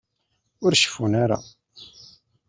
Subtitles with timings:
[0.63, 1.37] Ur ceffun ara.